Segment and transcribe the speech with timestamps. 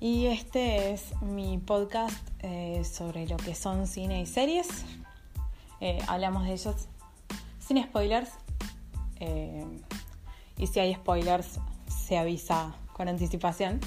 [0.00, 4.66] Y este es mi podcast eh, sobre lo que son cine y series.
[5.80, 6.88] Eh, hablamos de ellos
[7.58, 8.30] sin spoilers
[10.56, 13.80] y si hay spoilers se avisa con anticipación.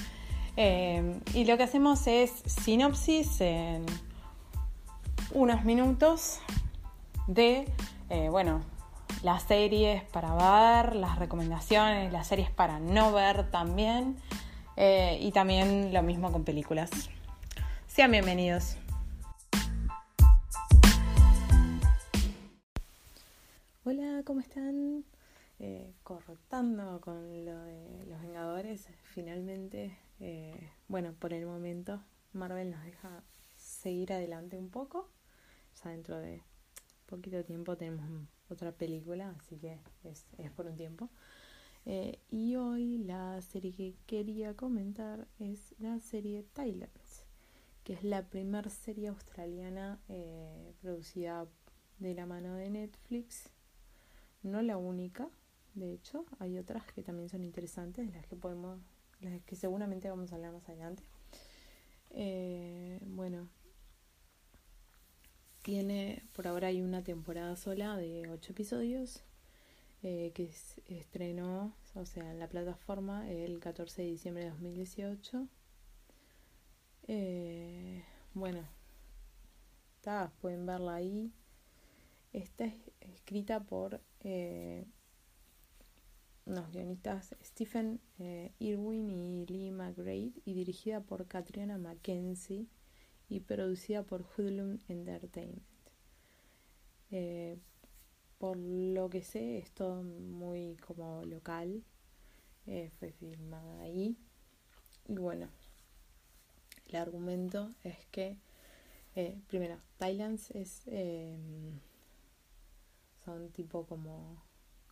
[0.56, 3.84] y lo que hacemos es sinopsis en
[5.32, 6.38] unos minutos
[7.26, 7.68] de,
[8.30, 8.62] bueno,
[9.24, 14.16] las series para ver, las recomendaciones, las series para no ver también.
[14.76, 16.90] Eh, y también lo mismo con películas.
[17.86, 18.76] Sean bienvenidos.
[23.84, 25.04] Hola, ¿cómo están?
[25.60, 32.02] Eh, cortando con lo de los Vengadores, finalmente, eh, bueno, por el momento
[32.32, 33.22] Marvel nos deja
[33.56, 35.08] seguir adelante un poco.
[35.82, 36.42] Ya dentro de
[37.06, 38.04] poquito tiempo tenemos
[38.48, 41.08] otra película, así que es, por un tiempo.
[41.86, 46.90] Eh, y hoy la serie que quería comentar es la serie Thailand,
[47.82, 51.46] que es la primera serie australiana eh, producida
[51.98, 53.50] de la mano de Netflix.
[54.42, 55.28] No la única,
[55.74, 58.80] de hecho, hay otras que también son interesantes, las que podemos,
[59.20, 61.02] las que seguramente vamos a hablar más adelante.
[62.10, 63.48] Eh, bueno,
[65.62, 69.22] tiene, por ahora hay una temporada sola de 8 episodios
[70.06, 70.50] eh, que
[70.84, 75.48] estrenó, o sea, en la plataforma el 14 de diciembre de 2018.
[77.08, 78.04] Eh,
[78.34, 78.68] bueno,
[79.96, 81.32] está, pueden verla ahí.
[82.34, 82.70] Está
[83.00, 84.84] escrita por eh,
[86.44, 87.98] los guionistas Stephen
[88.58, 92.66] Irwin y Lee McGrath y dirigida por Katrina Mackenzie
[93.30, 95.64] y producida por Hoodlum Entertainment.
[98.44, 101.82] Eh, por lo que sé, es todo muy como local.
[102.66, 104.16] Eh, fue filmada ahí.
[105.08, 105.48] Y bueno,
[106.86, 108.36] el argumento es que,
[109.16, 110.84] eh, primero, Thailand es.
[113.24, 114.42] son tipo como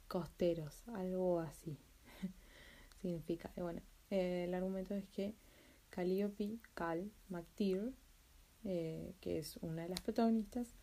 [0.09, 1.77] costeros, algo así.
[3.03, 3.53] Significa.
[3.57, 5.35] bueno, el argumento es que
[5.91, 7.93] Calliope, Cal, McTeer,
[8.65, 10.75] eh, que es una de las protagonistas,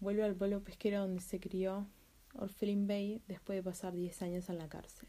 [0.00, 1.86] vuelve al pueblo pesquero donde se crió
[2.34, 5.08] Orphelin Bay después de pasar 10 años en la cárcel.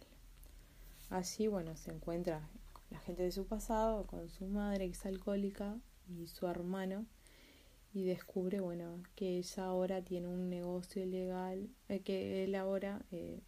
[1.10, 5.78] Allí, bueno, se encuentra con la gente de su pasado, con su madre ex alcohólica
[6.08, 7.06] y su hermano,
[7.94, 13.42] y descubre, bueno, que ella ahora tiene un negocio ilegal, eh, que él ahora eh,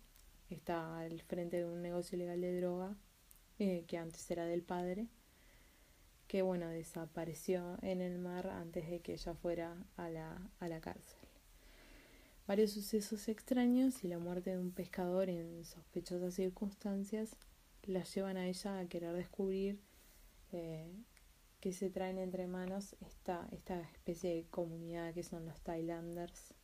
[0.50, 2.96] está al frente de un negocio ilegal de droga,
[3.58, 5.10] que antes era del padre,
[6.28, 10.80] que bueno, desapareció en el mar antes de que ella fuera a la, a la
[10.80, 11.19] cárcel.
[12.50, 17.36] Varios sucesos extraños y la muerte de un pescador en sospechosas circunstancias
[17.84, 19.80] la llevan a ella a querer descubrir
[20.52, 20.92] eh,
[21.60, 26.56] que se traen entre manos esta, esta especie de comunidad que son los Thailanders,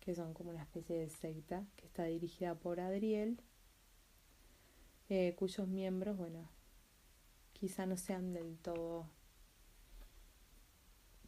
[0.00, 3.40] que son como una especie de secta que está dirigida por Adriel,
[5.10, 6.50] eh, cuyos miembros, bueno,
[7.52, 9.06] quizá no sean del todo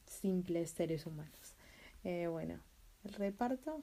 [0.06, 1.54] simples seres humanos.
[2.02, 2.58] Eh, bueno,
[3.04, 3.82] el reparto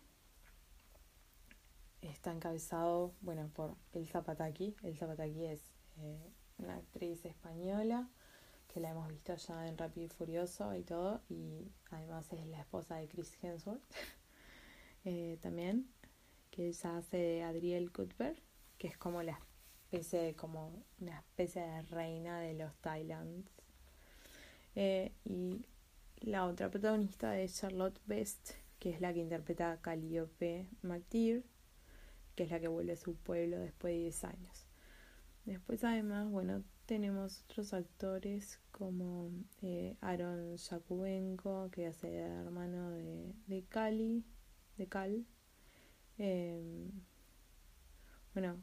[2.02, 4.76] está encabezado, bueno, por El Zapataki.
[4.84, 5.62] El Zapataki es
[5.98, 8.10] eh, una actriz española
[8.68, 12.60] que la hemos visto ya en Rápido y Furioso y todo, y además es la
[12.60, 13.82] esposa de Chris Hemsworth
[15.06, 15.90] eh, también,
[16.52, 18.40] que ella hace de Adriel Cuthbert,
[18.78, 19.40] que es como la
[19.92, 23.50] especie como una especie de reina de los Thailands.
[24.76, 25.66] Eh, y
[26.20, 31.44] la otra protagonista es Charlotte Best, que es la que interpreta a Calliope McTeer,
[32.36, 34.66] que es la que vuelve a su pueblo después de 10 años.
[35.46, 39.32] Después además, bueno, tenemos otros actores como
[39.62, 44.24] eh, Aaron Yakubenko, que hace de hermano de, de Cali,
[44.78, 45.26] de Cal.
[46.18, 46.90] Em,
[48.34, 48.62] bueno,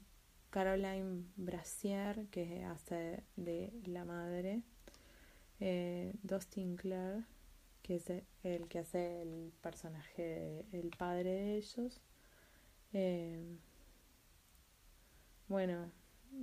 [0.50, 4.62] Caroline Brasier, que hace de la madre,
[5.60, 7.24] eh, Dustin Clare,
[7.86, 8.10] que es
[8.42, 12.00] el que hace el personaje, el padre de ellos.
[12.92, 13.58] Eh,
[15.46, 15.92] bueno,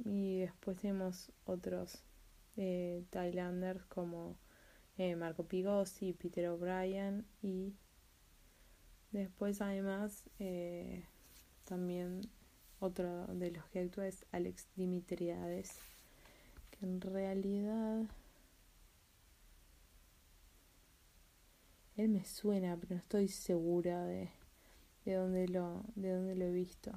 [0.06, 2.02] y después tenemos otros
[2.56, 4.38] eh, Thailanders como
[4.98, 7.74] eh, Marco Pigossi, Peter O'Brien y
[9.12, 11.04] después además eh,
[11.66, 12.22] también
[12.80, 15.78] otro de los que actúa es Alex Dimitriades
[16.72, 18.06] que en realidad
[21.96, 24.32] él me suena pero no estoy segura de,
[25.06, 26.92] de dónde lo de dónde lo he visto.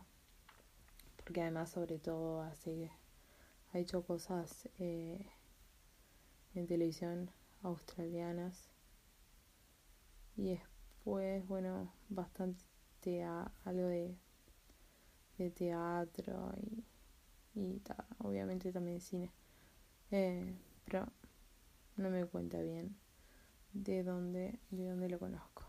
[1.16, 2.90] Porque además sobre todo hace
[3.72, 5.26] ha hecho cosas eh,
[6.54, 7.30] en televisión
[7.62, 8.70] australianas.
[10.36, 13.24] Y después bueno bastante
[13.64, 14.16] algo de,
[15.38, 16.84] de teatro y,
[17.54, 17.82] y
[18.18, 19.32] obviamente también cine.
[20.10, 20.54] Eh,
[20.84, 21.06] pero
[21.96, 22.96] no me cuenta bien
[23.84, 25.66] de dónde de dónde lo conozco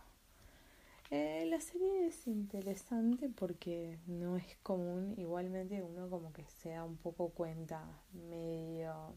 [1.10, 6.84] eh, la serie es interesante porque no es común, igualmente uno como que se da
[6.84, 7.82] un poco cuenta
[8.12, 9.16] medio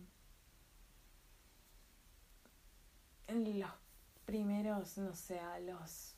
[3.26, 3.70] en los
[4.24, 6.14] primeros, no sé, a los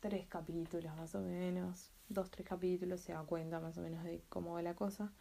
[0.00, 4.22] tres capítulos más o menos, dos, tres capítulos se da cuenta más o menos de
[4.28, 5.12] cómo va la cosa.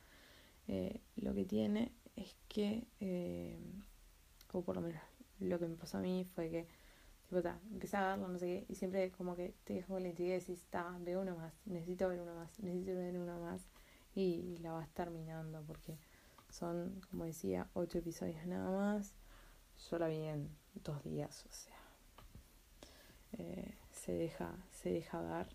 [0.68, 3.60] Eh, lo que tiene es que, eh,
[4.54, 5.02] o por lo menos
[5.40, 6.68] lo que me pasó a mí fue que
[7.30, 7.42] tipo,
[7.72, 10.36] empecé a verlo, no sé qué, y siempre como que te dejo con la intriga
[10.36, 13.68] y decís, está, veo uno más, necesito ver uno más, necesito ver uno más,
[14.16, 15.98] y, la vas terminando, porque
[16.50, 19.14] son, como decía, ocho episodios nada más.
[19.90, 20.50] Yo la vi en
[20.84, 21.80] dos días, o sea,
[23.38, 25.48] eh, se deja, se deja dar.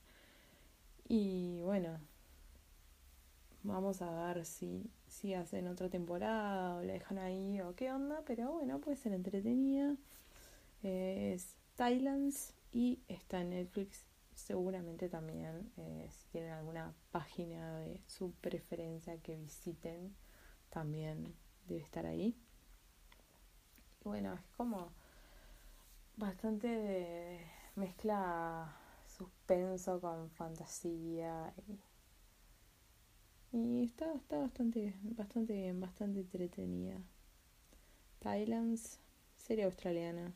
[1.07, 1.99] Y bueno,
[3.65, 8.23] vamos a ver si, si hacen otra temporada o la dejan ahí o qué onda,
[8.27, 9.97] pero bueno, puede ser entretenida.
[10.83, 18.33] es Thailands y está en Netflix seguramente también eh, si tienen alguna página de su
[18.33, 20.15] preferencia que visiten
[20.71, 21.35] también
[21.69, 22.37] debe estar ahí
[24.03, 24.93] bueno es como
[26.17, 27.47] bastante de
[27.77, 28.77] mezcla
[29.07, 31.79] suspenso con fantasía y,
[33.55, 36.97] y está, está bastante bastante bien bastante entretenida
[38.19, 38.99] Thailands
[39.37, 40.35] serie australiana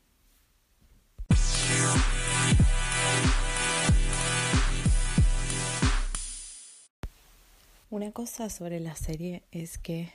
[7.90, 10.12] Una cosa sobre la serie es que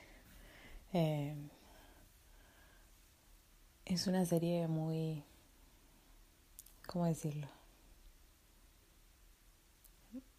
[0.92, 1.34] eh,
[3.84, 5.24] es una serie muy,
[6.86, 7.48] ¿cómo decirlo?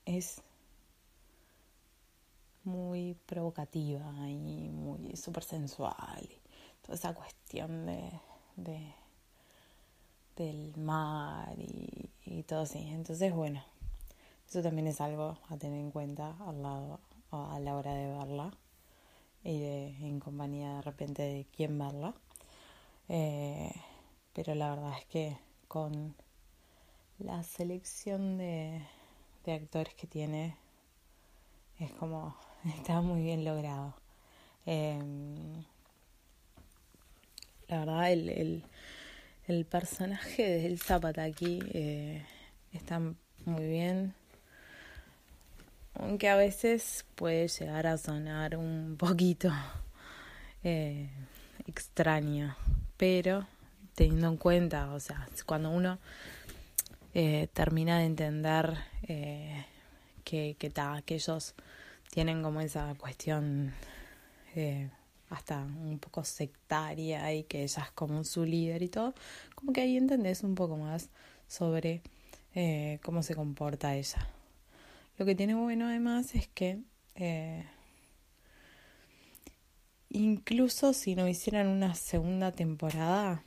[0.05, 0.41] Es
[2.65, 6.27] muy provocativa y muy súper sensual.
[6.29, 6.41] Y
[6.81, 8.11] toda esa cuestión de,
[8.57, 8.93] de
[10.35, 12.79] del mar y, y todo así.
[12.89, 13.63] Entonces, bueno,
[14.47, 16.99] eso también es algo a tener en cuenta al lado
[17.31, 18.51] a la hora de verla
[19.43, 22.13] y de, en compañía de repente de quién verla.
[23.09, 23.71] Eh,
[24.33, 25.37] pero la verdad es que
[25.67, 26.15] con
[27.19, 28.81] la selección de,
[29.45, 30.57] de actores que tiene
[31.79, 32.35] es como
[32.77, 33.93] está muy bien logrado.
[34.65, 35.63] Em,
[37.67, 38.63] la verdad, el,
[39.47, 42.25] el, personaje del Zapataki eh,
[42.71, 44.13] está muy bien
[45.99, 49.51] aunque a veces puede llegar a sonar un poquito
[50.63, 51.09] eh,
[51.67, 52.55] extraño,
[52.97, 53.47] pero
[53.93, 55.99] teniendo en cuenta, o sea, cuando uno
[57.13, 58.77] eh, termina de entender
[60.25, 60.73] que, que,
[61.05, 61.55] que ellos
[62.11, 63.73] tienen como esa cuestión
[64.55, 64.89] eh,
[65.29, 69.13] hasta un poco sectaria y que ella es como su líder y todo,
[69.55, 71.09] como que ahí entendés un poco más
[71.47, 72.01] sobre
[72.53, 74.27] eh, cómo se comporta ella.
[75.17, 76.79] Lo que tiene bueno además es que
[77.15, 77.65] eh,
[80.09, 83.43] incluso si no hicieran una segunda temporada,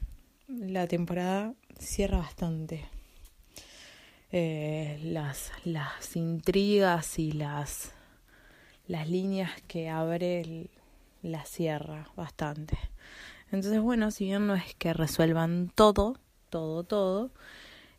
[0.48, 2.97] la temporada cierra bastante.
[4.30, 7.94] Eh, las, las intrigas y las,
[8.86, 10.70] las líneas que abre
[11.22, 12.78] la cierra bastante.
[13.50, 16.18] Entonces, bueno, si bien no es que resuelvan todo,
[16.50, 17.30] todo, todo,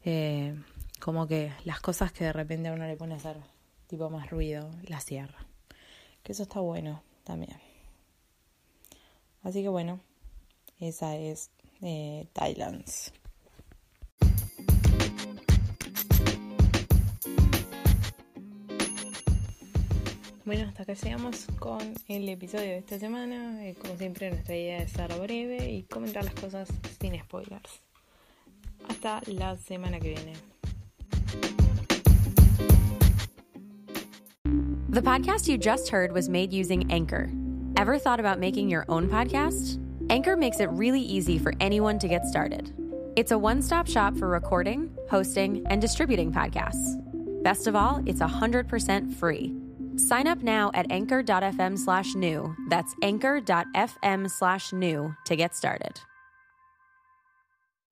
[0.04, 0.56] eh,
[1.00, 3.38] como que las cosas que de repente a uno le pone a hacer
[3.88, 5.48] tipo más ruido, la sierra.
[6.22, 7.58] Que eso está bueno también.
[9.42, 10.00] Así que bueno,
[10.80, 11.50] esa es
[11.82, 13.14] eh, Thailands.
[20.50, 20.96] Bueno, hasta acá
[21.60, 23.64] con el episodio de esta semana.
[23.64, 26.68] Eh, como siempre, nuestra idea es ser breve y comentar las cosas
[27.00, 27.84] sin spoilers.
[28.88, 30.34] Hasta la semana que viene.
[34.90, 37.30] The podcast you just heard was made using Anchor.
[37.78, 39.78] Ever thought about making your own podcast?
[40.10, 42.74] Anchor makes it really easy for anyone to get started.
[43.16, 46.98] It's a one stop shop for recording, hosting, and distributing podcasts.
[47.44, 49.54] Best of all, it's 100% free.
[50.00, 52.56] Sign up now at anchor.fm slash new.
[52.70, 56.00] That's anchor.fm slash new to get started.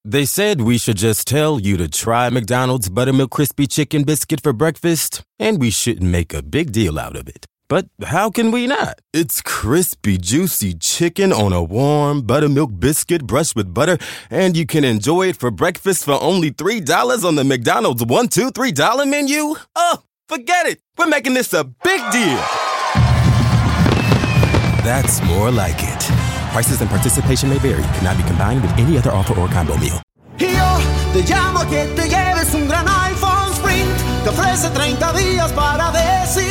[0.03, 4.51] They said we should just tell you to try McDonald's Buttermilk Crispy Chicken Biscuit for
[4.51, 7.46] breakfast, and we shouldn't make a big deal out of it.
[7.70, 9.00] But how can we not?
[9.13, 14.00] It's crispy, juicy chicken on a warm buttermilk biscuit brushed with butter,
[14.31, 18.51] and you can enjoy it for breakfast for only $3 on the McDonald's $1, $2,
[18.51, 19.55] $3 menu?
[19.75, 20.79] Oh, forget it.
[20.97, 22.39] We're making this a big deal.
[24.88, 26.01] That's more like it.
[26.53, 27.83] Prices and participation may vary.
[28.00, 30.01] Cannot be combined with any other offer or combo meal.
[30.38, 30.69] Yo
[31.11, 33.91] te llamo que te lleves un gran iPhone Sprint.
[34.23, 36.50] Te ofrece 30 días para decidir.